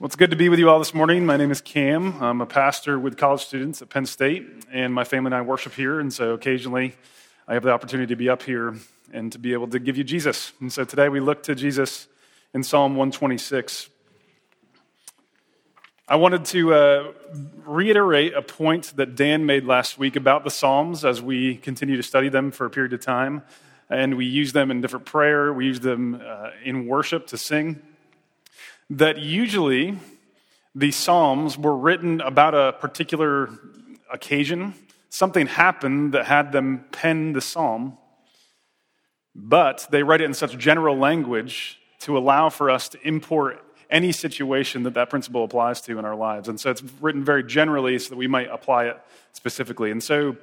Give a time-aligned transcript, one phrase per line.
[0.00, 1.26] Well, it's good to be with you all this morning.
[1.26, 2.22] My name is Cam.
[2.22, 5.72] I'm a pastor with college students at Penn State, and my family and I worship
[5.72, 5.98] here.
[5.98, 6.94] And so occasionally
[7.48, 8.76] I have the opportunity to be up here
[9.12, 10.52] and to be able to give you Jesus.
[10.60, 12.06] And so today we look to Jesus
[12.54, 13.90] in Psalm 126.
[16.06, 17.12] I wanted to uh,
[17.66, 22.04] reiterate a point that Dan made last week about the Psalms as we continue to
[22.04, 23.42] study them for a period of time.
[23.90, 27.82] And we use them in different prayer, we use them uh, in worship to sing
[28.90, 29.98] that usually
[30.74, 33.50] the Psalms were written about a particular
[34.12, 34.74] occasion.
[35.10, 37.98] Something happened that had them pen the psalm,
[39.34, 44.12] but they write it in such general language to allow for us to import any
[44.12, 46.48] situation that that principle applies to in our lives.
[46.48, 49.00] And so it's written very generally so that we might apply it
[49.32, 49.90] specifically.
[49.90, 50.36] And so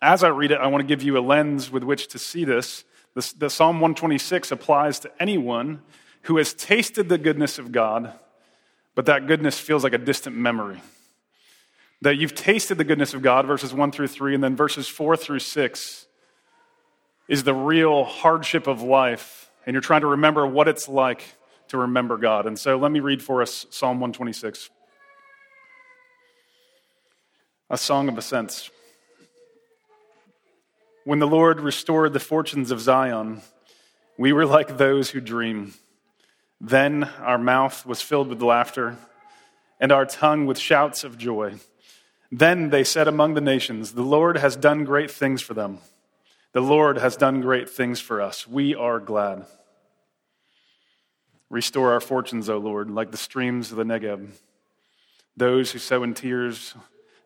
[0.00, 2.44] as I read it, I want to give you a lens with which to see
[2.44, 2.84] this.
[3.14, 5.82] The, Psalm 126 applies to anyone
[6.22, 8.12] who has tasted the goodness of God,
[8.94, 10.80] but that goodness feels like a distant memory.
[12.02, 15.16] That you've tasted the goodness of God, verses 1 through 3, and then verses 4
[15.16, 16.06] through 6
[17.28, 21.22] is the real hardship of life, and you're trying to remember what it's like
[21.68, 22.46] to remember God.
[22.46, 24.70] And so let me read for us Psalm 126,
[27.70, 28.70] a song of ascents.
[31.04, 33.42] When the Lord restored the fortunes of Zion,
[34.18, 35.74] we were like those who dream.
[36.60, 38.96] Then our mouth was filled with laughter,
[39.80, 41.54] and our tongue with shouts of joy.
[42.32, 45.78] Then they said among the nations, The Lord has done great things for them.
[46.52, 48.46] The Lord has done great things for us.
[48.46, 49.46] We are glad.
[51.48, 54.30] Restore our fortunes, O Lord, like the streams of the Negeb.
[55.36, 56.74] Those who sow in tears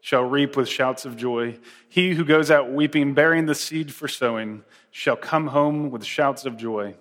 [0.03, 1.58] shall reap with shouts of joy.
[1.88, 6.44] He who goes out weeping, bearing the seed for sowing, shall come home with shouts
[6.44, 6.94] of joy,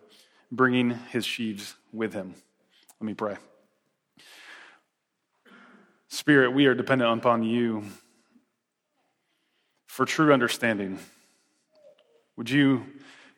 [0.52, 2.36] bringing his sheaves with him.
[3.00, 3.38] Let me pray.
[6.08, 7.86] Spirit, we are dependent upon you
[9.88, 11.00] for true understanding.
[12.38, 12.86] Would you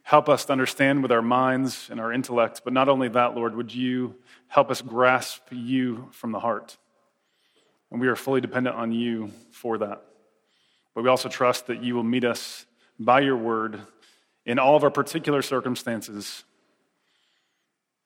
[0.03, 2.61] help us to understand with our minds and our intellect?
[2.63, 4.15] But not only that, Lord, would you
[4.47, 6.77] help us grasp you from the heart?
[7.91, 10.03] And we are fully dependent on you for that.
[10.93, 12.65] But we also trust that you will meet us
[12.99, 13.79] by your word
[14.45, 16.43] in all of our particular circumstances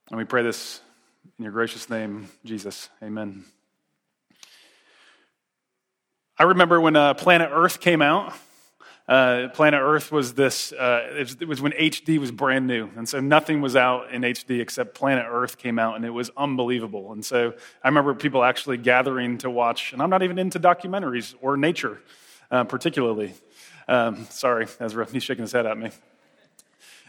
[0.09, 0.81] and we pray this
[1.37, 2.89] in your gracious name, Jesus.
[3.01, 3.45] Amen.
[6.37, 8.33] I remember when uh, Planet Earth came out.
[9.07, 12.89] Uh, Planet Earth was this, uh, it, was, it was when HD was brand new.
[12.95, 16.29] And so nothing was out in HD except Planet Earth came out, and it was
[16.35, 17.11] unbelievable.
[17.11, 17.53] And so
[17.83, 22.01] I remember people actually gathering to watch, and I'm not even into documentaries or nature
[22.51, 23.33] uh, particularly.
[23.87, 25.91] Um, sorry, Ezra, he's shaking his head at me.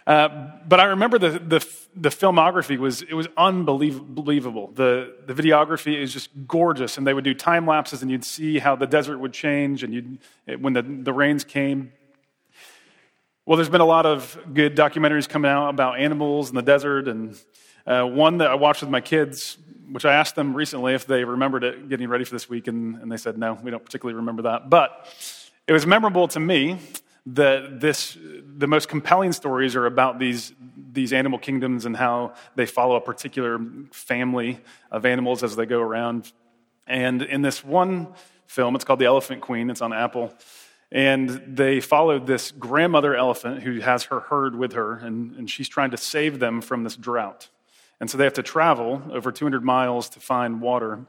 [0.08, 4.68] Uh, but I remember the, the, the, filmography was, it was unbelievable.
[4.68, 6.96] The, the videography is just gorgeous.
[6.96, 9.92] And they would do time lapses and you'd see how the desert would change and
[9.92, 10.18] you'd,
[10.60, 11.92] when the, the rains came.
[13.44, 17.06] Well, there's been a lot of good documentaries coming out about animals in the desert.
[17.06, 17.38] And
[17.86, 19.58] uh, one that I watched with my kids,
[19.92, 22.66] which I asked them recently if they remembered it getting ready for this week.
[22.66, 24.70] And, and they said, no, we don't particularly remember that.
[24.70, 25.06] But
[25.66, 26.78] it was memorable to me
[27.34, 28.16] the, this,
[28.56, 30.52] the most compelling stories are about these,
[30.92, 33.58] these animal kingdoms and how they follow a particular
[33.92, 36.32] family of animals as they go around.
[36.86, 38.08] And in this one
[38.46, 40.32] film, it's called The Elephant Queen, it's on Apple.
[40.90, 45.68] And they followed this grandmother elephant who has her herd with her, and, and she's
[45.68, 47.48] trying to save them from this drought.
[48.00, 51.00] And so they have to travel over 200 miles to find water.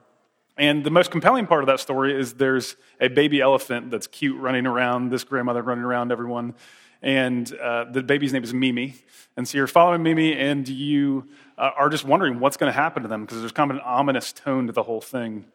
[0.59, 4.37] And the most compelling part of that story is there's a baby elephant that's cute
[4.37, 6.53] running around, this grandmother running around everyone.
[7.01, 8.95] And uh, the baby's name is Mimi.
[9.37, 13.03] And so you're following Mimi, and you uh, are just wondering what's going to happen
[13.03, 15.45] to them because there's kind of an ominous tone to the whole thing.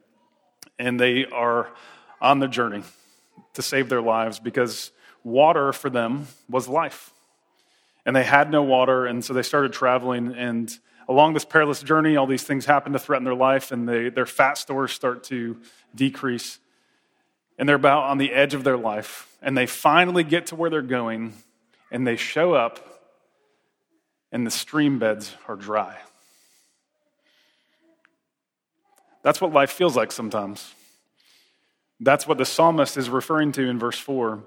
[0.78, 1.68] And they are
[2.22, 2.82] on the journey
[3.52, 4.90] to save their lives because
[5.22, 7.10] water for them was life.
[8.06, 10.34] And they had no water, and so they started traveling.
[10.34, 10.74] And
[11.08, 14.26] along this perilous journey, all these things happen to threaten their life, and they, their
[14.26, 15.56] fat stores start to
[15.94, 16.58] decrease.
[17.58, 19.28] And they're about on the edge of their life.
[19.42, 21.34] And they finally get to where they're going,
[21.90, 23.02] and they show up,
[24.32, 25.96] and the stream beds are dry.
[29.22, 30.74] That's what life feels like sometimes.
[32.00, 34.42] That's what the psalmist is referring to in verse 4.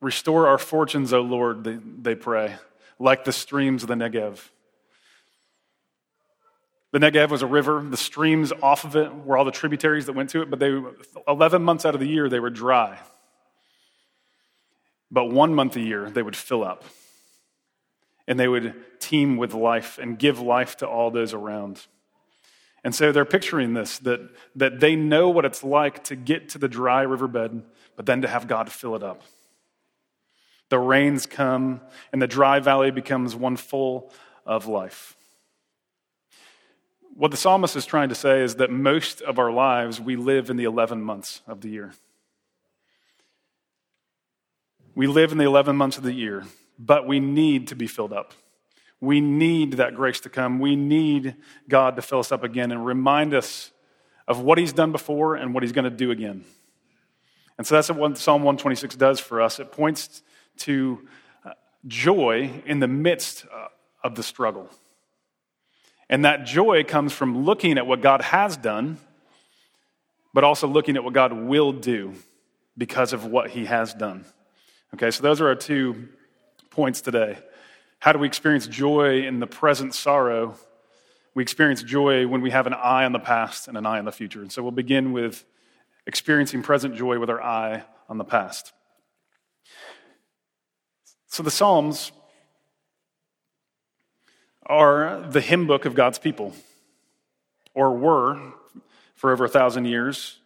[0.00, 2.56] Restore our fortunes, O Lord, they, they pray,
[2.98, 4.40] like the streams of the Negev.
[6.96, 7.84] The Negev was a river.
[7.86, 10.82] The streams off of it were all the tributaries that went to it, but they,
[11.28, 12.98] 11 months out of the year, they were dry.
[15.10, 16.84] But one month a year, they would fill up.
[18.26, 21.86] And they would teem with life and give life to all those around.
[22.82, 26.58] And so they're picturing this that, that they know what it's like to get to
[26.58, 27.62] the dry riverbed,
[27.96, 29.20] but then to have God fill it up.
[30.70, 34.14] The rains come, and the dry valley becomes one full
[34.46, 35.15] of life.
[37.16, 40.50] What the psalmist is trying to say is that most of our lives we live
[40.50, 41.94] in the 11 months of the year.
[44.94, 46.44] We live in the 11 months of the year,
[46.78, 48.34] but we need to be filled up.
[49.00, 50.58] We need that grace to come.
[50.58, 51.36] We need
[51.70, 53.72] God to fill us up again and remind us
[54.28, 56.44] of what He's done before and what He's going to do again.
[57.56, 59.58] And so that's what Psalm 126 does for us.
[59.58, 60.22] It points
[60.58, 61.06] to
[61.46, 61.52] uh,
[61.86, 63.68] joy in the midst uh,
[64.04, 64.68] of the struggle.
[66.08, 68.98] And that joy comes from looking at what God has done,
[70.32, 72.14] but also looking at what God will do
[72.78, 74.24] because of what He has done.
[74.94, 76.08] Okay, so those are our two
[76.70, 77.38] points today.
[77.98, 80.56] How do we experience joy in the present sorrow?
[81.34, 84.04] We experience joy when we have an eye on the past and an eye on
[84.04, 84.42] the future.
[84.42, 85.44] And so we'll begin with
[86.06, 88.72] experiencing present joy with our eye on the past.
[91.26, 92.12] So the Psalms
[94.66, 96.52] are the hymn book of God's people,
[97.74, 98.38] or were
[99.14, 100.38] for over a thousand years.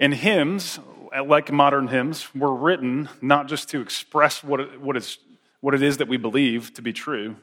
[0.00, 0.78] And hymns,
[1.26, 5.18] like modern hymns, were written not just to express what it, what is
[5.60, 7.36] what it is that we believe to be true,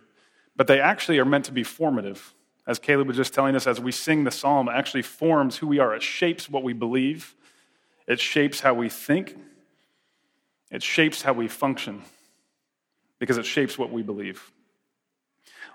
[0.56, 2.33] but they actually are meant to be formative.
[2.65, 5.80] As Caleb was just telling us, as we sing the psalm, actually forms who we
[5.80, 5.94] are.
[5.94, 7.36] It shapes what we believe,
[8.07, 9.38] it shapes how we think,
[10.71, 12.03] it shapes how we function,
[13.19, 14.51] because it shapes what we believe.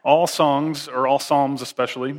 [0.03, 2.17] All songs, or all psalms especially,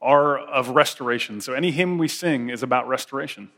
[0.00, 1.40] are of restoration.
[1.40, 3.50] So any hymn we sing is about restoration.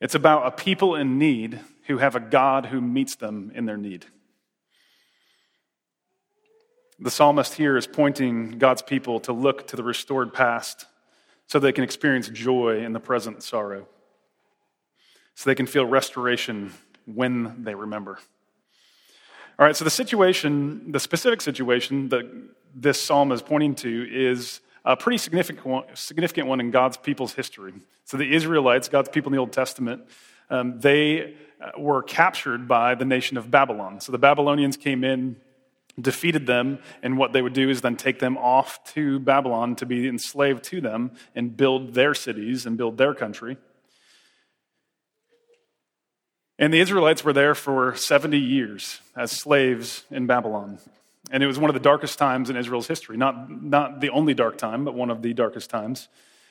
[0.00, 3.76] It's about a people in need who have a God who meets them in their
[3.76, 4.06] need.
[6.98, 10.86] The psalmist here is pointing God's people to look to the restored past
[11.46, 13.88] so they can experience joy in the present sorrow,
[15.34, 16.72] so they can feel restoration
[17.06, 18.18] when they remember.
[19.60, 22.24] All right, so the situation, the specific situation that
[22.74, 27.34] this psalm is pointing to is a pretty significant one, significant one in God's people's
[27.34, 27.74] history.
[28.06, 30.06] So the Israelites, God's people in the Old Testament,
[30.48, 34.00] um, they uh, were captured by the nation of Babylon.
[34.00, 35.36] So the Babylonians came in
[36.00, 39.84] defeated them, and what they would do is then take them off to Babylon to
[39.84, 43.58] be enslaved to them and build their cities and build their country.
[46.60, 50.78] And the Israelites were there for 70 years as slaves in Babylon.
[51.30, 53.16] And it was one of the darkest times in Israel's history.
[53.16, 56.08] Not, not the only dark time, but one of the darkest times.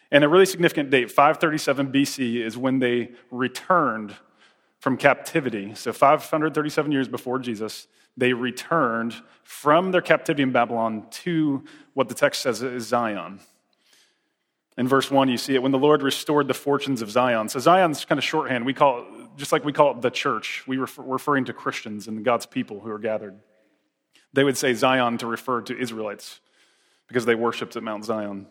[0.09, 4.15] And a really significant date, 537 BC, is when they returned
[4.79, 5.75] from captivity.
[5.75, 9.13] So 537 years before Jesus, they returned
[9.43, 11.63] from their captivity in Babylon to
[11.93, 13.41] what the text says is Zion.
[14.75, 17.49] In verse 1, you see it when the Lord restored the fortunes of Zion.
[17.49, 18.65] So Zion's kind of shorthand.
[18.65, 19.05] We call
[19.39, 22.81] just like we call it the church, we refer, referring to Christians and God's people
[22.81, 23.39] who are gathered.
[24.33, 26.39] They would say Zion to refer to Israelites
[27.07, 28.47] because they worshiped at Mount Zion.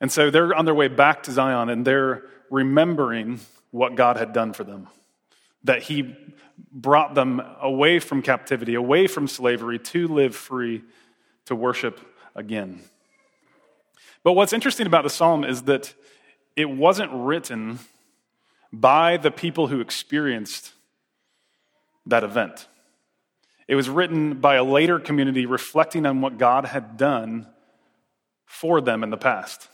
[0.00, 3.40] And so they're on their way back to Zion and they're remembering
[3.70, 4.88] what God had done for them
[5.64, 6.16] that he
[6.72, 10.82] brought them away from captivity, away from slavery, to live free,
[11.44, 12.00] to worship
[12.34, 12.80] again.
[14.22, 15.94] But what's interesting about the psalm is that
[16.56, 17.78] it wasn't written
[18.72, 20.72] by the people who experienced
[22.06, 22.66] that event.
[23.68, 27.46] It was written by a later community reflecting on what God had done
[28.44, 29.68] for them in the past.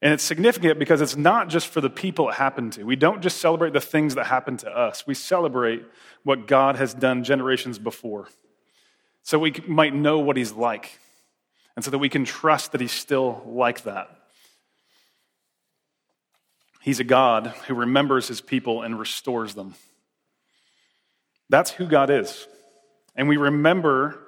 [0.00, 2.84] And it's significant because it's not just for the people it happened to.
[2.84, 5.84] We don't just celebrate the things that happened to us, we celebrate
[6.22, 8.28] what God has done generations before.
[9.22, 10.98] So we might know what He's like,
[11.74, 14.15] and so that we can trust that He's still like that.
[16.86, 19.74] He's a God who remembers His people and restores them.
[21.48, 22.46] That's who God is.
[23.16, 24.20] And we remember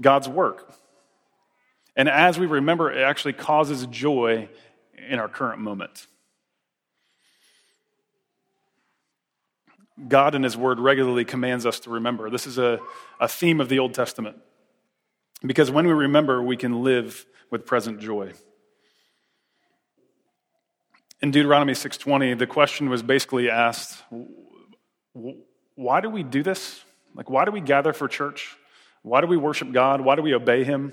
[0.00, 0.74] God's work.
[1.94, 4.48] And as we remember, it actually causes joy
[5.08, 6.08] in our current moment.
[10.08, 12.28] God in His Word regularly commands us to remember.
[12.28, 12.80] This is a,
[13.20, 14.36] a theme of the Old Testament.
[15.46, 18.32] Because when we remember, we can live with present joy.
[21.22, 24.02] In Deuteronomy 6:20, the question was basically asked,
[25.74, 26.82] why do we do this?
[27.14, 28.56] Like why do we gather for church?
[29.02, 30.00] Why do we worship God?
[30.00, 30.92] Why do we obey him?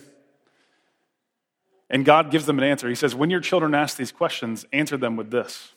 [1.90, 2.90] And God gives them an answer.
[2.90, 5.72] He says, When your children ask these questions, answer them with this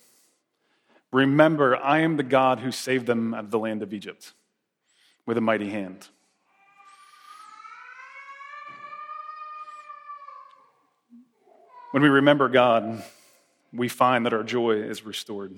[1.12, 4.32] Remember, I am the God who saved them out of the land of Egypt
[5.26, 6.08] with a mighty hand.
[11.90, 13.02] When we remember God,
[13.72, 15.56] we find that our joy is restored.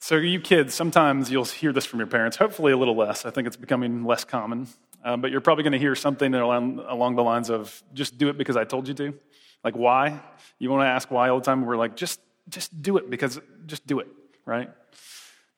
[0.00, 3.26] So, you kids, sometimes you'll hear this from your parents, hopefully a little less.
[3.26, 4.68] I think it's becoming less common.
[5.04, 8.28] Um, but you're probably going to hear something along, along the lines of just do
[8.28, 9.14] it because I told you to.
[9.62, 10.20] Like, why?
[10.58, 11.64] You want to ask why all the time?
[11.64, 14.08] We're like, just, just do it because, just do it,
[14.44, 14.70] right?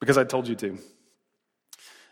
[0.01, 0.79] Because I told you to.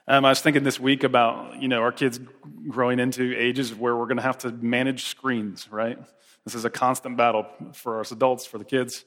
[0.08, 2.20] Um, I was thinking this week about, you know, our kids
[2.68, 5.98] growing into ages where we're going to have to manage screens, right?
[6.44, 9.04] This is a constant battle for us adults, for the kids.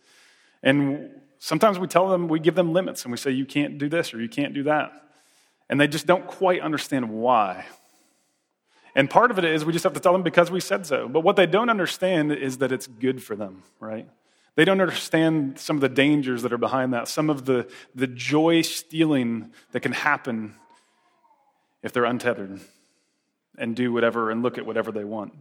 [0.62, 3.88] And sometimes we tell them, we give them limits and we say, you can't do
[3.88, 4.92] this or you can't do that.
[5.70, 7.66] And they just don't quite understand why.
[8.94, 11.08] And part of it is we just have to tell them because we said so.
[11.08, 14.10] But what they don't understand is that it's good for them, right?
[14.56, 18.08] They don't understand some of the dangers that are behind that, some of the, the
[18.08, 20.56] joy stealing that can happen
[21.84, 22.60] if they're untethered
[23.58, 25.34] and do whatever and look at whatever they want.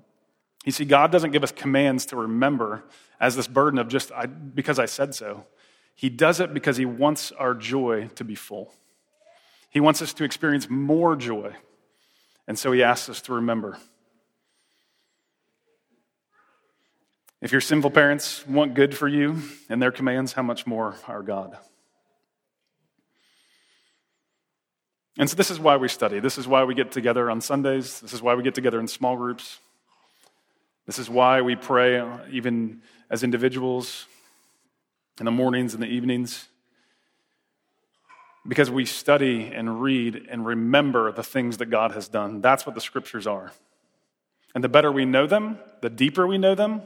[0.64, 2.84] You see, God doesn't give us commands to remember
[3.20, 5.46] as this burden of just I, because I said so.
[5.94, 8.72] He does it because He wants our joy to be full.
[9.70, 11.54] He wants us to experience more joy.
[12.46, 13.78] And so He asks us to remember.
[17.40, 21.22] If your sinful parents want good for you and their commands, how much more our
[21.22, 21.56] God?
[25.18, 26.20] And so, this is why we study.
[26.20, 28.00] This is why we get together on Sundays.
[28.00, 29.58] This is why we get together in small groups.
[30.86, 34.06] This is why we pray, uh, even as individuals,
[35.18, 36.48] in the mornings and the evenings
[38.48, 42.40] because we study and read and remember the things that God has done.
[42.40, 43.52] That's what the scriptures are.
[44.54, 46.82] And the better we know them, the deeper we know them,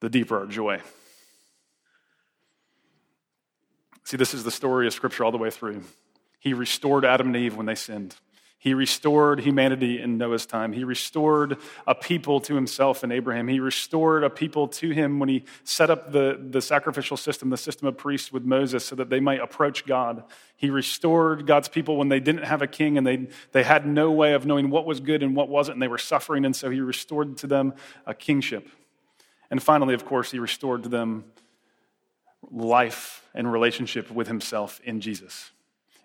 [0.00, 0.80] the deeper our joy.
[4.04, 5.82] See, this is the story of scripture all the way through.
[6.38, 8.16] He restored Adam and Eve when they sinned.
[8.58, 10.72] He restored humanity in Noah's time.
[10.72, 13.46] He restored a people to himself in Abraham.
[13.46, 17.58] He restored a people to him when he set up the, the sacrificial system, the
[17.58, 20.24] system of priests with Moses, so that they might approach God.
[20.56, 24.10] He restored God's people when they didn't have a king and they, they had no
[24.10, 26.70] way of knowing what was good and what wasn't, and they were suffering, and so
[26.70, 27.74] he restored to them
[28.06, 28.66] a kingship.
[29.50, 31.26] And finally, of course, he restored to them
[32.50, 35.50] life and relationship with himself in Jesus.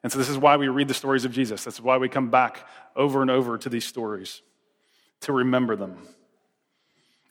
[0.02, 1.64] And so, this is why we read the stories of Jesus.
[1.64, 2.66] That's why we come back
[2.96, 4.42] over and over to these stories
[5.22, 5.98] to remember them.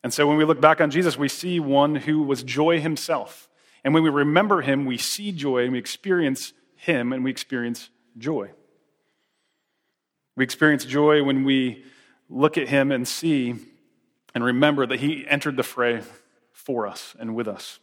[0.02, 3.48] And so, when we look back on Jesus, we see one who was joy himself.
[3.84, 7.90] And when we remember him, we see joy and we experience him and we experience
[8.18, 8.50] joy.
[10.36, 11.84] We experience joy when we
[12.28, 13.54] look at him and see
[14.34, 16.02] and remember that he entered the fray
[16.52, 17.80] for us and with us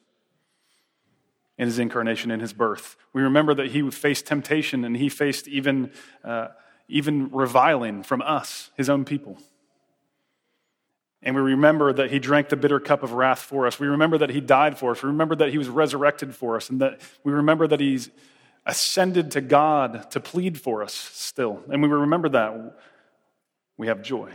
[1.58, 2.98] in his incarnation and his birth.
[3.14, 5.92] We remember that he faced temptation and he faced even,
[6.24, 6.50] uh,
[6.88, 9.38] even reviling from us, his own people.
[11.24, 13.80] And we remember that he drank the bitter cup of wrath for us.
[13.80, 15.02] We remember that he died for us.
[15.02, 16.70] We remember that he was resurrected for us.
[16.70, 18.12] And that we remember that he's
[18.66, 21.64] ascended to God to plead for us still.
[21.72, 22.76] And we remember that,
[23.78, 24.32] we have joy.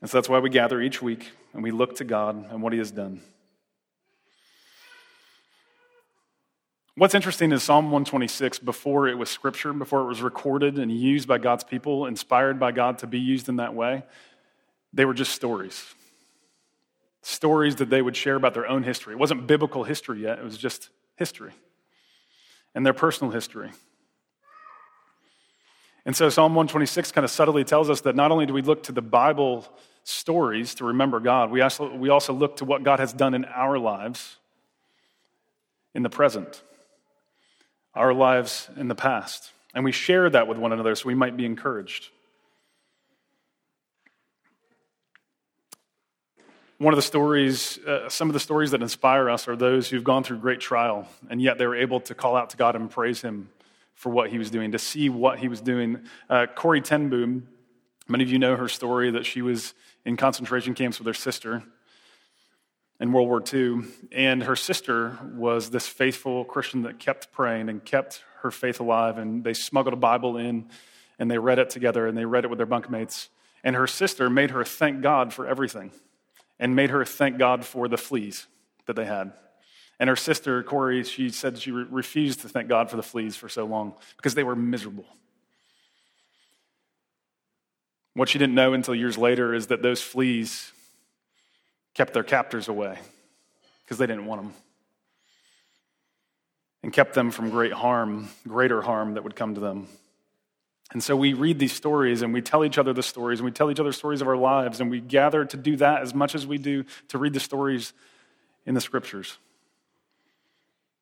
[0.00, 2.72] And so that's why we gather each week and we look to God and what
[2.72, 3.20] he has done.
[6.94, 11.26] What's interesting is Psalm 126, before it was scripture, before it was recorded and used
[11.26, 14.02] by God's people, inspired by God to be used in that way,
[14.92, 15.86] they were just stories.
[17.22, 19.14] Stories that they would share about their own history.
[19.14, 21.52] It wasn't biblical history yet, it was just history
[22.74, 23.70] and their personal history.
[26.04, 28.82] And so Psalm 126 kind of subtly tells us that not only do we look
[28.84, 29.66] to the Bible
[30.04, 33.46] stories to remember God, we also, we also look to what God has done in
[33.46, 34.36] our lives
[35.94, 36.62] in the present
[37.94, 39.52] our lives in the past.
[39.74, 42.08] And we share that with one another so we might be encouraged.
[46.78, 50.02] One of the stories, uh, some of the stories that inspire us are those who've
[50.02, 52.90] gone through great trial, and yet they were able to call out to God and
[52.90, 53.50] praise Him
[53.94, 56.00] for what He was doing, to see what He was doing.
[56.28, 57.46] Uh, Corrie ten Boom,
[58.08, 61.62] many of you know her story that she was in concentration camps with her sister
[63.02, 63.82] in World War II.
[64.12, 69.18] And her sister was this faithful Christian that kept praying and kept her faith alive.
[69.18, 70.68] And they smuggled a Bible in
[71.18, 73.26] and they read it together and they read it with their bunkmates.
[73.64, 75.90] And her sister made her thank God for everything
[76.60, 78.46] and made her thank God for the fleas
[78.86, 79.32] that they had.
[79.98, 83.34] And her sister, Corrie, she said she re- refused to thank God for the fleas
[83.34, 85.06] for so long because they were miserable.
[88.14, 90.72] What she didn't know until years later is that those fleas
[91.94, 92.98] kept their captors away
[93.84, 94.54] because they didn't want them,
[96.82, 99.86] and kept them from great harm, greater harm that would come to them.
[100.92, 103.50] And so we read these stories and we tell each other the stories and we
[103.50, 106.34] tell each other stories of our lives and we gather to do that as much
[106.34, 107.94] as we do to read the stories
[108.66, 109.38] in the scriptures.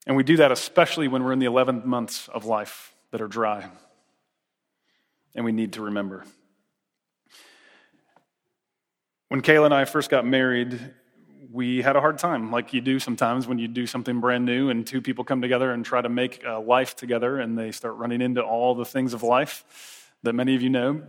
[0.06, 3.28] And we do that especially when we're in the 11 months of life that are
[3.28, 3.68] dry.
[5.34, 6.24] And we need to remember.
[9.30, 10.76] When Kayla and I first got married,
[11.52, 14.70] we had a hard time, like you do sometimes when you do something brand new
[14.70, 17.94] and two people come together and try to make a life together and they start
[17.94, 21.02] running into all the things of life that many of you know.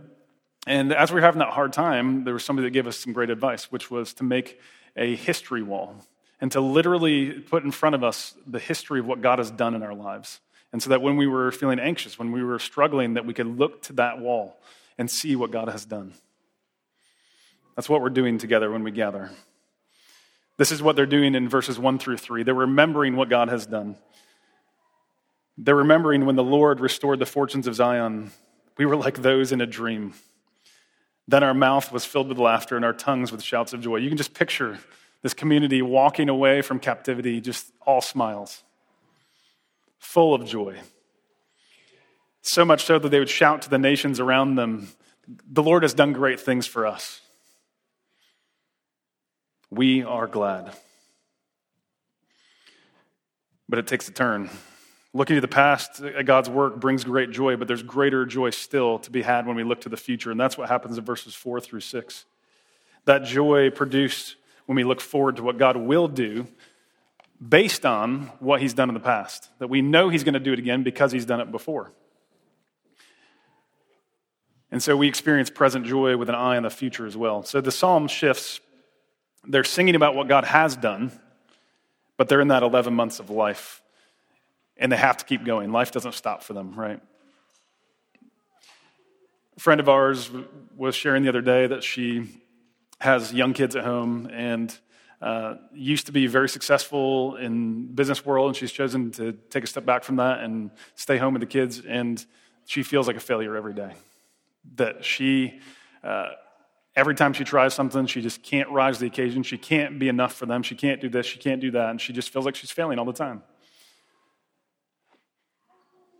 [0.68, 3.12] And as we were having that hard time, there was somebody that gave us some
[3.12, 4.60] great advice, which was to make
[4.96, 5.96] a history wall
[6.40, 9.74] and to literally put in front of us the history of what God has done
[9.74, 10.38] in our lives.
[10.72, 13.58] And so that when we were feeling anxious, when we were struggling, that we could
[13.58, 14.60] look to that wall
[14.96, 16.14] and see what God has done.
[17.76, 19.30] That's what we're doing together when we gather.
[20.58, 22.42] This is what they're doing in verses 1 through 3.
[22.42, 23.96] They're remembering what God has done.
[25.56, 28.32] They're remembering when the Lord restored the fortunes of Zion.
[28.78, 30.14] We were like those in a dream.
[31.28, 33.96] Then our mouth was filled with laughter and our tongues with shouts of joy.
[33.96, 34.78] You can just picture
[35.22, 38.62] this community walking away from captivity, just all smiles,
[39.98, 40.78] full of joy.
[42.42, 44.88] So much so that they would shout to the nations around them,
[45.50, 47.21] The Lord has done great things for us.
[49.72, 50.70] We are glad.
[53.70, 54.50] But it takes a turn.
[55.14, 58.98] Looking to the past at God's work brings great joy, but there's greater joy still
[58.98, 60.30] to be had when we look to the future.
[60.30, 62.26] And that's what happens in verses four through six.
[63.06, 64.36] That joy produced
[64.66, 66.46] when we look forward to what God will do
[67.48, 69.48] based on what he's done in the past.
[69.58, 71.92] That we know he's going to do it again because he's done it before.
[74.70, 77.42] And so we experience present joy with an eye on the future as well.
[77.42, 78.60] So the psalm shifts
[79.44, 81.12] they're singing about what God has done,
[82.16, 83.82] but they're in that 11 months of life,
[84.76, 85.72] and they have to keep going.
[85.72, 87.00] Life doesn't stop for them, right?
[89.56, 90.30] A friend of ours
[90.76, 92.28] was sharing the other day that she
[93.00, 94.76] has young kids at home and
[95.20, 99.66] uh, used to be very successful in business world, and she's chosen to take a
[99.66, 101.80] step back from that and stay home with the kids.
[101.80, 102.24] And
[102.66, 103.92] she feels like a failure every day.
[104.76, 105.60] That she
[106.02, 106.30] uh,
[106.94, 109.42] Every time she tries something, she just can't rise to the occasion.
[109.42, 110.62] She can't be enough for them.
[110.62, 111.24] She can't do this.
[111.24, 111.90] She can't do that.
[111.90, 113.42] And she just feels like she's failing all the time.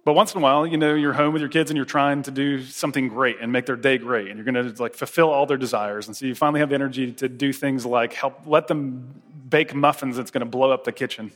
[0.04, 2.22] But once in a while, you know, you're home with your kids and you're trying
[2.24, 4.28] to do something great and make their day great.
[4.28, 6.08] And you're going to like fulfill all their desires.
[6.08, 9.74] And so you finally have the energy to do things like help let them bake
[9.74, 11.30] muffins that's going to blow up the kitchen.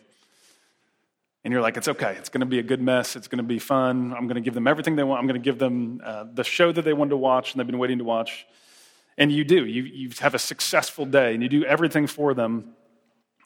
[1.44, 2.16] And you're like, it's okay.
[2.18, 3.14] It's going to be a good mess.
[3.14, 4.12] It's going to be fun.
[4.12, 5.20] I'm going to give them everything they want.
[5.20, 7.66] I'm going to give them uh, the show that they wanted to watch and they've
[7.68, 8.46] been waiting to watch.
[9.18, 9.64] And you do.
[9.64, 12.74] You, you have a successful day and you do everything for them.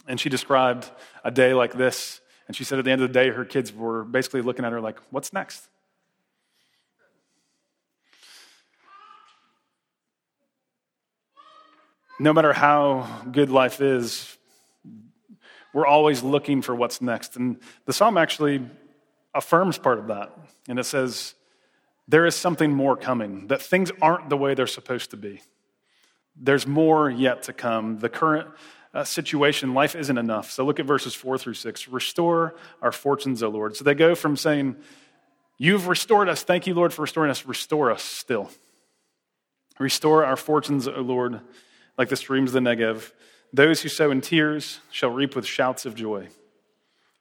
[0.06, 0.90] And she described
[1.24, 2.20] a day like this.
[2.48, 4.72] And she said at the end of the day, her kids were basically looking at
[4.72, 5.68] her like, What's next?
[12.18, 14.36] No matter how good life is,
[15.72, 17.36] we're always looking for what's next.
[17.36, 18.60] And the psalm actually
[19.34, 20.36] affirms part of that.
[20.68, 21.34] And it says,
[22.08, 25.40] There is something more coming, that things aren't the way they're supposed to be.
[26.40, 27.98] There's more yet to come.
[27.98, 28.48] The current
[28.94, 30.50] uh, situation, life isn't enough.
[30.50, 31.86] So look at verses four through six.
[31.86, 33.76] Restore our fortunes, O Lord.
[33.76, 34.76] So they go from saying,
[35.58, 36.42] You've restored us.
[36.42, 37.44] Thank you, Lord, for restoring us.
[37.44, 38.50] Restore us still.
[39.78, 41.40] Restore our fortunes, O Lord,
[41.98, 43.12] like the streams of the Negev.
[43.52, 46.28] Those who sow in tears shall reap with shouts of joy.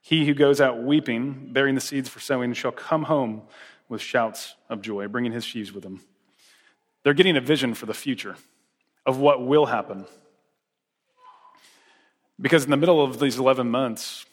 [0.02, 3.42] He who goes out weeping, bearing the seeds for sowing, shall come home
[3.90, 6.02] with shouts of joy, bringing his sheaves with him.
[7.04, 8.38] They're getting a vision for the future
[9.10, 10.06] of what will happen.
[12.40, 14.28] Because in the middle of these 11 months,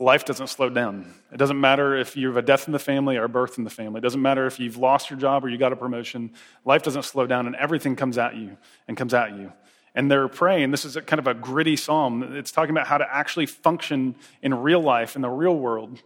[0.00, 1.14] life doesn't slow down.
[1.32, 3.64] It doesn't matter if you have a death in the family or a birth in
[3.64, 3.98] the family.
[3.98, 6.32] It doesn't matter if you've lost your job or you got a promotion.
[6.64, 9.52] Life doesn't slow down, and everything comes at you and comes at you.
[9.94, 10.72] And they're praying.
[10.72, 12.34] This is kind of a gritty psalm.
[12.36, 16.02] It's talking about how to actually function in real life, in the real world,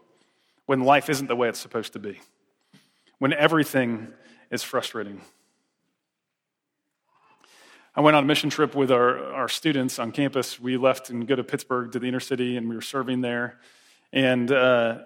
[0.66, 2.20] when life isn't the way it's supposed to be,
[3.18, 4.08] when everything
[4.50, 5.22] is frustrating.
[7.94, 10.58] I went on a mission trip with our, our students on campus.
[10.58, 13.58] We left and go to Pittsburgh to the inner city, and we were serving there.
[14.14, 15.00] And uh,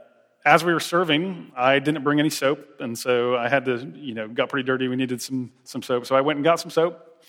[0.44, 4.14] as we were serving, I didn't bring any soap, and so I had to, you
[4.14, 4.86] know, got pretty dirty.
[4.86, 7.24] We needed some some soap, so I went and got some soap.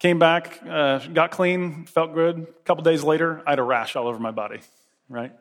[0.00, 2.38] Came back, uh, got clean, felt good.
[2.38, 4.58] A couple days later, I had a rash all over my body.
[5.08, 5.32] Right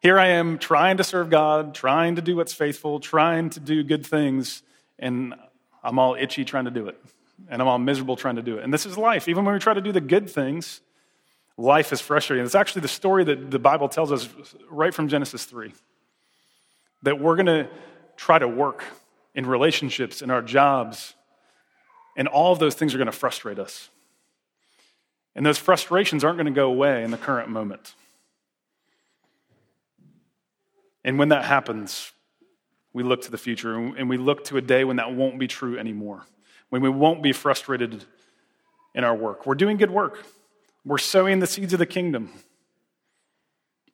[0.00, 3.82] here, I am trying to serve God, trying to do what's faithful, trying to do
[3.82, 4.62] good things,
[4.98, 5.34] and
[5.82, 7.02] I'm all itchy trying to do it
[7.48, 8.64] and I'm all miserable trying to do it.
[8.64, 9.28] And this is life.
[9.28, 10.80] Even when we try to do the good things,
[11.56, 12.44] life is frustrating.
[12.44, 14.28] It's actually the story that the Bible tells us
[14.70, 15.72] right from Genesis 3
[17.02, 17.68] that we're going to
[18.16, 18.84] try to work
[19.34, 21.14] in relationships, in our jobs.
[22.16, 23.88] And all of those things are going to frustrate us.
[25.34, 27.94] And those frustrations aren't going to go away in the current moment.
[31.04, 32.12] And when that happens,
[32.92, 35.48] we look to the future and we look to a day when that won't be
[35.48, 36.26] true anymore,
[36.72, 38.02] when we won't be frustrated
[38.94, 39.44] in our work.
[39.44, 40.24] We're doing good work,
[40.86, 42.30] we're sowing the seeds of the kingdom,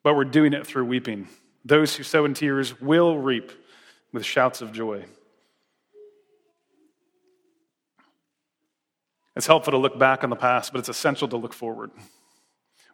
[0.01, 1.27] but we're doing it through weeping.
[1.65, 3.51] Those who sow in tears will reap
[4.13, 5.03] with shouts of joy.
[9.35, 11.91] It's helpful to look back on the past, but it's essential to look forward.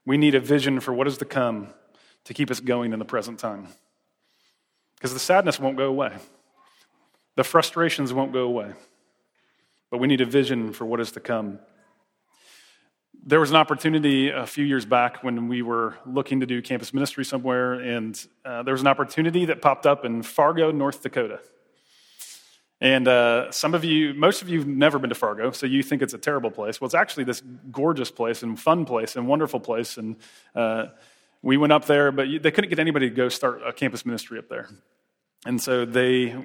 [0.04, 1.68] We need a vision for what is to come
[2.24, 3.68] to keep us going in the present time.
[4.96, 6.14] Because the sadness won't go away,
[7.36, 8.74] the frustrations won't go away,
[9.96, 11.58] but we need a vision for what is to come.
[13.26, 16.94] There was an opportunity a few years back when we were looking to do campus
[16.94, 21.40] ministry somewhere, and uh, there was an opportunity that popped up in Fargo, North Dakota.
[22.82, 25.82] And uh, some of you, most of you have never been to Fargo, so you
[25.82, 26.82] think it's a terrible place.
[26.82, 29.96] Well, it's actually this gorgeous place and fun place and wonderful place.
[29.96, 30.18] And
[30.56, 30.88] uh,
[31.42, 34.40] we went up there, but they couldn't get anybody to go start a campus ministry
[34.40, 34.68] up there.
[35.46, 36.36] And so they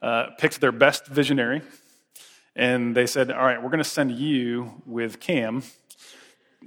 [0.00, 1.62] uh, picked their best visionary,
[2.56, 5.62] and they said, All right, we're going to send you with Cam.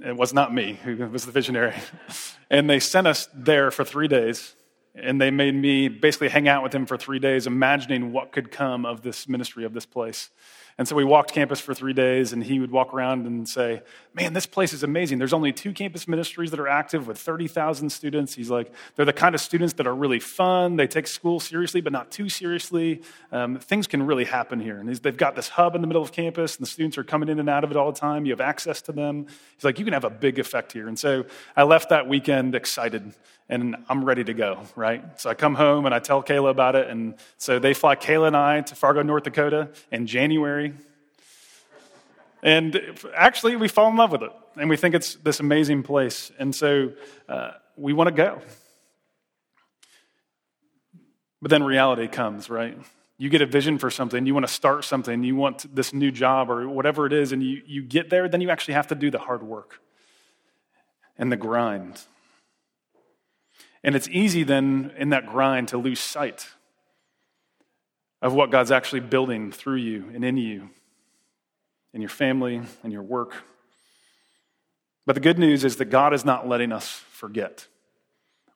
[0.04, 1.74] It was not me who was the visionary.
[2.50, 4.54] and they sent us there for three days
[4.94, 8.50] and they made me basically hang out with him for three days, imagining what could
[8.50, 10.30] come of this ministry of this place.
[10.78, 13.82] And so we walked campus for three days, and he would walk around and say,
[14.14, 15.18] Man, this place is amazing.
[15.18, 18.34] There's only two campus ministries that are active with 30,000 students.
[18.34, 20.76] He's like, They're the kind of students that are really fun.
[20.76, 23.02] They take school seriously, but not too seriously.
[23.32, 24.78] Um, things can really happen here.
[24.78, 27.28] And they've got this hub in the middle of campus, and the students are coming
[27.28, 28.24] in and out of it all the time.
[28.24, 29.26] You have access to them.
[29.56, 30.86] He's like, You can have a big effect here.
[30.86, 31.24] And so
[31.56, 33.14] I left that weekend excited,
[33.48, 35.20] and I'm ready to go, right?
[35.20, 36.88] So I come home and I tell Kayla about it.
[36.88, 40.67] And so they fly Kayla and I to Fargo, North Dakota in January
[42.42, 42.80] and
[43.14, 46.30] actually, we fall in love with it, and we think it's this amazing place.
[46.38, 46.92] And so
[47.28, 48.40] uh, we want to go.
[51.42, 52.78] But then reality comes, right?
[53.16, 56.12] You get a vision for something, you want to start something, you want this new
[56.12, 58.94] job or whatever it is, and you, you get there, then you actually have to
[58.94, 59.80] do the hard work
[61.16, 62.00] and the grind.
[63.82, 66.48] And it's easy then in that grind to lose sight
[68.22, 70.70] of what God's actually building through you and in you
[71.92, 73.34] in your family, in your work.
[75.06, 77.66] But the good news is that God is not letting us forget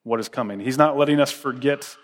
[0.03, 0.61] what is coming.
[0.61, 1.97] He's not letting us forget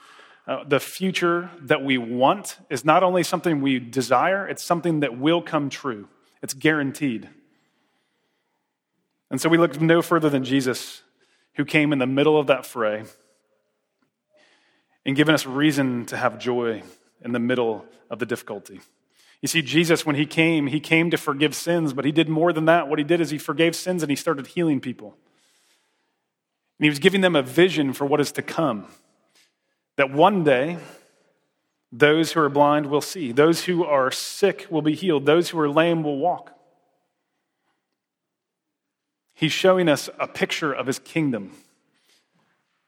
[0.47, 5.19] uh, the future that we want is not only something we desire, it's something that
[5.19, 6.09] will come true.
[6.43, 7.29] It's guaranteed.
[9.31, 11.03] And so we look no further than Jesus,
[11.57, 13.05] who came in the middle of that fray
[15.05, 16.83] and given us reason to have joy
[17.23, 18.81] in the middle of the difficulty.
[19.41, 22.53] You see, Jesus, when he came, he came to forgive sins, but he did more
[22.53, 22.89] than that.
[22.89, 25.17] What he did is he forgave sins and he started healing people.
[26.79, 28.87] And he was giving them a vision for what is to come.
[29.97, 30.79] That one day,
[31.93, 35.61] those who are blind will see, those who are sick will be healed, those who
[35.61, 36.53] are lame will walk.
[39.35, 41.53] He's showing us a picture of his kingdom.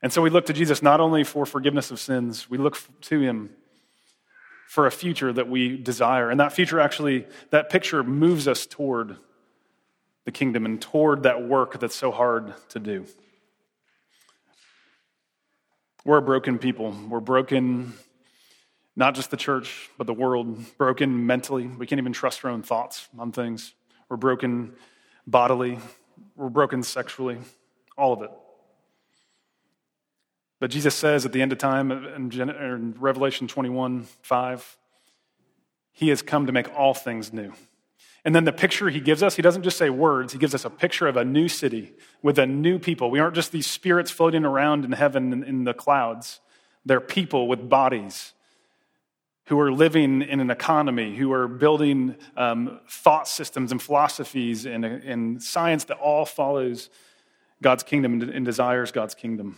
[0.02, 3.20] And so we look to Jesus not only for forgiveness of sins, we look to
[3.20, 3.50] him
[4.70, 6.30] for a future that we desire.
[6.30, 9.16] And that future actually, that picture moves us toward
[10.26, 13.04] the kingdom and toward that work that's so hard to do.
[16.04, 16.94] We're a broken people.
[17.08, 17.94] We're broken,
[18.94, 20.56] not just the church, but the world.
[20.78, 21.66] Broken mentally.
[21.66, 23.74] We can't even trust our own thoughts on things.
[24.08, 24.74] We're broken
[25.26, 25.80] bodily.
[26.36, 27.38] We're broken sexually.
[27.98, 28.30] All of it.
[30.60, 34.76] But Jesus says at the end of time in Revelation 21 5,
[35.92, 37.52] He has come to make all things new.
[38.24, 40.66] And then the picture he gives us, he doesn't just say words, he gives us
[40.66, 43.10] a picture of a new city with a new people.
[43.10, 46.40] We aren't just these spirits floating around in heaven in the clouds,
[46.84, 48.34] they're people with bodies
[49.46, 54.84] who are living in an economy, who are building um, thought systems and philosophies and,
[54.84, 56.88] and, science that all follows
[57.60, 59.56] God's kingdom and desires God's kingdom.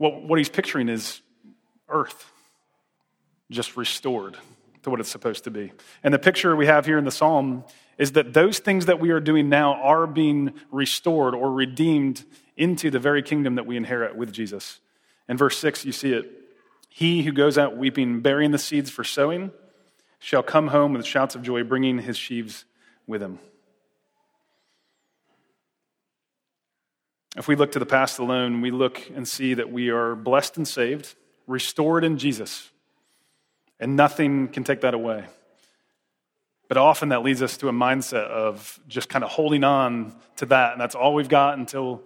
[0.00, 1.20] What, what he's picturing is
[1.90, 2.32] earth
[3.50, 4.38] just restored
[4.82, 5.72] to what it's supposed to be.
[6.02, 7.64] And the picture we have here in the psalm
[7.98, 12.24] is that those things that we are doing now are being restored or redeemed
[12.56, 14.80] into the very kingdom that we inherit with Jesus.
[15.28, 16.30] In verse 6, you see it.
[16.88, 19.50] He who goes out weeping, bearing the seeds for sowing,
[20.18, 22.64] shall come home with shouts of joy, bringing his sheaves
[23.06, 23.38] with him.
[27.36, 30.56] If we look to the past alone, we look and see that we are blessed
[30.56, 31.14] and saved,
[31.46, 32.70] restored in Jesus,
[33.78, 35.24] And nothing can take that away.
[36.68, 40.46] But often that leads us to a mindset of just kind of holding on to
[40.46, 42.02] that, and that's all we've got until,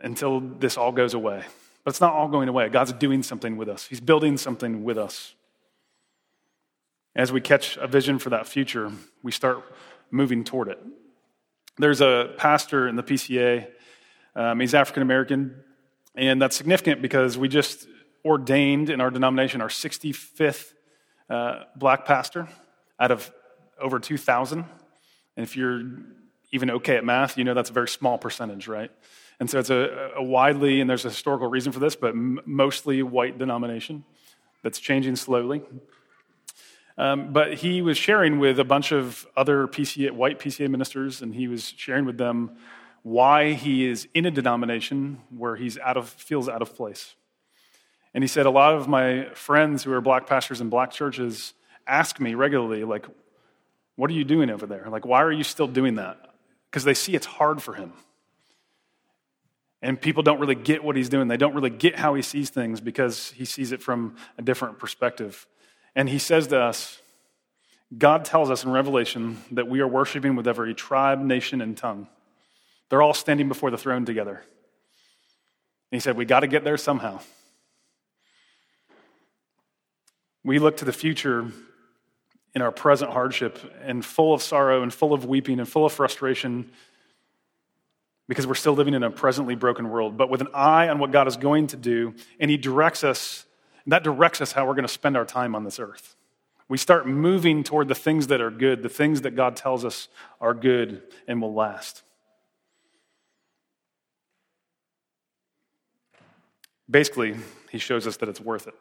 [0.00, 1.42] until this all goes away.
[1.82, 2.68] But it's not all going away.
[2.68, 5.34] God's doing something with us, He's building something with us.
[7.14, 9.64] As we catch a vision for that future, we start
[10.10, 10.78] moving toward it.
[11.78, 13.68] There's a pastor in the PCA,
[14.36, 15.56] um, he's African American,
[16.14, 17.88] and that's significant because we just
[18.24, 20.74] ordained in our denomination our 65th
[21.30, 22.46] uh, black pastor
[23.00, 23.32] out of
[23.80, 24.58] over 2,000.
[24.58, 25.82] And if you're
[26.52, 28.90] even okay at math, you know that's a very small percentage, right?
[29.40, 32.40] And so it's a, a widely, and there's a historical reason for this, but m-
[32.44, 34.04] mostly white denomination
[34.62, 35.62] that's changing slowly.
[36.98, 41.34] Um, but he was sharing with a bunch of other PCA, white PCA ministers, and
[41.34, 42.56] he was sharing with them
[43.06, 47.14] why he is in a denomination where he's out of, feels out of place.
[48.12, 51.54] And he said, A lot of my friends who are black pastors in black churches
[51.86, 53.06] ask me regularly, like,
[53.94, 54.88] what are you doing over there?
[54.90, 56.18] Like, why are you still doing that?
[56.68, 57.92] Because they see it's hard for him.
[59.80, 61.28] And people don't really get what he's doing.
[61.28, 64.80] They don't really get how he sees things because he sees it from a different
[64.80, 65.46] perspective.
[65.94, 67.00] And he says to us,
[67.96, 72.08] God tells us in Revelation that we are worshiping with every tribe, nation, and tongue.
[72.88, 74.34] They're all standing before the throne together.
[75.90, 77.20] And he said, We got to get there somehow.
[80.44, 81.50] We look to the future
[82.54, 85.92] in our present hardship and full of sorrow and full of weeping and full of
[85.92, 86.70] frustration
[88.28, 91.12] because we're still living in a presently broken world, but with an eye on what
[91.12, 93.46] God is going to do, and He directs us
[93.86, 96.16] that directs us how we're going to spend our time on this earth.
[96.68, 100.08] We start moving toward the things that are good, the things that God tells us
[100.40, 102.02] are good and will last.
[106.88, 107.36] Basically,
[107.70, 108.74] he shows us that it's worth it.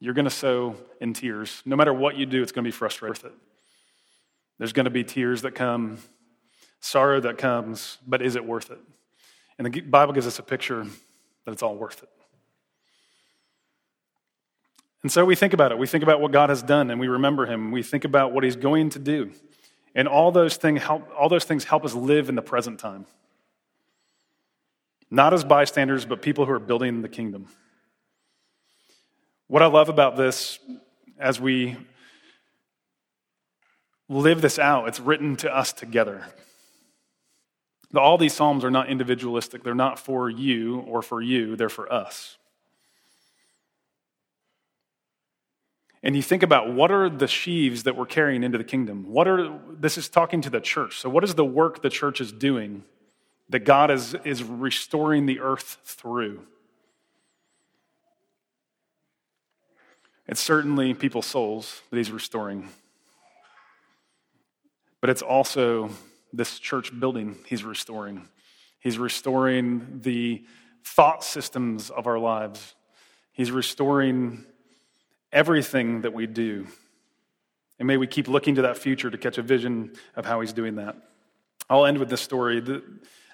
[0.00, 1.62] You're going to sow in tears.
[1.64, 3.32] No matter what you do, it's going to be frustrating.
[4.58, 5.98] There's going to be tears that come,
[6.80, 8.78] sorrow that comes, but is it worth it?
[9.58, 10.84] And the Bible gives us a picture
[11.44, 12.08] that it's all worth it.
[15.02, 15.78] And so we think about it.
[15.78, 17.70] We think about what God has done and we remember him.
[17.70, 19.32] We think about what he's going to do.
[19.94, 23.06] And all those, thing help, all those things help us live in the present time.
[25.10, 27.46] Not as bystanders, but people who are building the kingdom.
[29.46, 30.58] What I love about this
[31.18, 31.76] as we
[34.08, 36.26] live this out, it's written to us together.
[37.96, 41.90] All these Psalms are not individualistic, they're not for you or for you, they're for
[41.90, 42.38] us.
[46.02, 49.26] and you think about what are the sheaves that we're carrying into the kingdom what
[49.26, 52.32] are this is talking to the church so what is the work the church is
[52.32, 52.84] doing
[53.48, 56.42] that god is, is restoring the earth through
[60.26, 62.68] it's certainly people's souls that he's restoring
[65.00, 65.90] but it's also
[66.32, 68.28] this church building he's restoring
[68.80, 70.44] he's restoring the
[70.84, 72.74] thought systems of our lives
[73.32, 74.44] he's restoring
[75.32, 76.66] everything that we do.
[77.78, 80.52] And may we keep looking to that future to catch a vision of how he's
[80.52, 80.96] doing that.
[81.70, 82.60] I'll end with this story.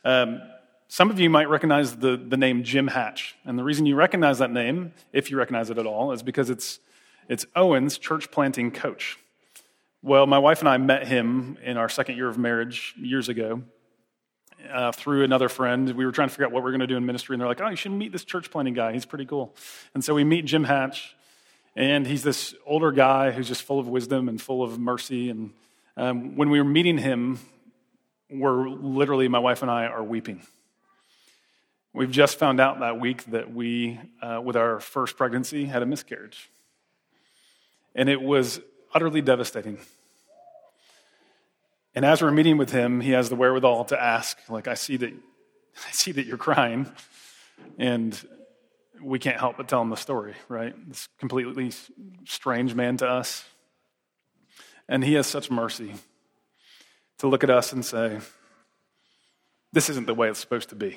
[0.04, 0.42] Um,
[0.88, 3.34] some of you might recognize the, the name Jim Hatch.
[3.44, 6.50] And the reason you recognize that name, if you recognize it at all, is because
[6.50, 6.78] it's,
[7.28, 9.18] it's Owen's church planting coach.
[10.02, 13.62] Well, my wife and I met him in our second year of marriage years ago
[14.70, 15.90] uh, through another friend.
[15.92, 17.40] We were trying to figure out what we are going to do in ministry, and
[17.40, 18.92] they're like, oh, you should meet this church planting guy.
[18.92, 19.54] He's pretty cool.
[19.94, 21.16] And so we meet Jim Hatch.
[21.76, 25.28] And he's this older guy who's just full of wisdom and full of mercy.
[25.28, 25.50] And
[25.96, 27.40] um, when we were meeting him,
[28.30, 30.42] we're literally, my wife and I are weeping.
[31.92, 35.86] We've just found out that week that we, uh, with our first pregnancy, had a
[35.86, 36.50] miscarriage.
[37.94, 38.60] And it was
[38.92, 39.78] utterly devastating.
[41.94, 44.96] And as we're meeting with him, he has the wherewithal to ask, like, I see
[44.96, 45.12] that,
[45.86, 46.90] I see that you're crying.
[47.78, 48.20] And
[49.00, 50.74] we can't help but tell him the story, right?
[50.88, 51.70] This completely
[52.24, 53.44] strange man to us.
[54.88, 55.94] And he has such mercy
[57.18, 58.18] to look at us and say,
[59.72, 60.96] This isn't the way it's supposed to be.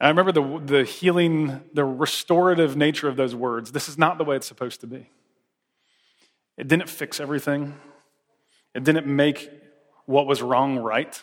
[0.00, 3.72] I remember the, the healing, the restorative nature of those words.
[3.72, 5.10] This is not the way it's supposed to be.
[6.56, 7.74] It didn't fix everything,
[8.74, 9.50] it didn't make
[10.06, 11.20] what was wrong right,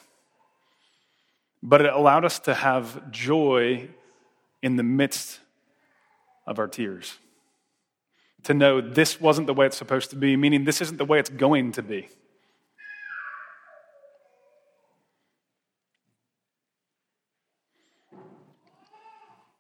[1.64, 3.90] but it allowed us to have joy
[4.62, 5.40] in the midst
[6.46, 7.18] of our tears.
[8.44, 11.20] To know this wasn't the way it's supposed to be, meaning this isn't the way
[11.20, 12.10] it's going to be.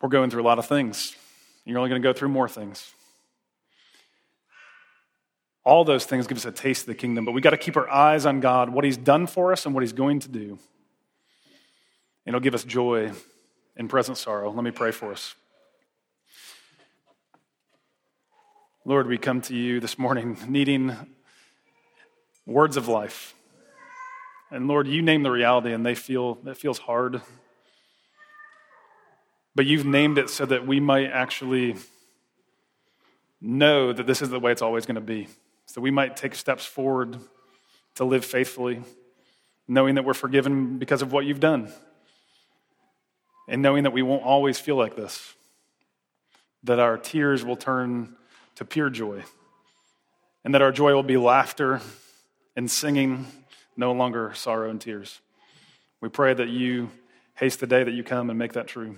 [0.05, 1.15] We're going through a lot of things.
[1.65, 2.93] You're only going to go through more things.
[5.63, 7.75] All those things give us a taste of the kingdom, but we got to keep
[7.75, 10.59] our eyes on God, what He's done for us, and what He's going to do.
[12.23, 13.13] And it'll give us joy
[13.75, 14.51] in present sorrow.
[14.51, 15.33] Let me pray for us.
[18.85, 20.95] Lord, we come to you this morning needing
[22.45, 23.33] words of life.
[24.51, 27.23] And Lord, you name the reality and they feel it feels hard.
[29.55, 31.75] But you've named it so that we might actually
[33.39, 35.27] know that this is the way it's always going to be.
[35.65, 37.17] So we might take steps forward
[37.95, 38.81] to live faithfully,
[39.67, 41.71] knowing that we're forgiven because of what you've done.
[43.47, 45.33] And knowing that we won't always feel like this.
[46.63, 48.15] That our tears will turn
[48.55, 49.23] to pure joy.
[50.43, 51.81] And that our joy will be laughter
[52.55, 53.27] and singing,
[53.77, 55.21] no longer sorrow and tears.
[56.01, 56.89] We pray that you
[57.35, 58.97] haste the day that you come and make that true.